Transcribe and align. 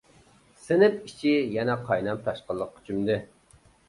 سىنىپ 0.61 0.95
ئىچى 1.09 1.33
يەنە 1.55 1.75
قاينام-تاشقىنلىققا 1.89 2.83
چۆمدى. 2.89 3.19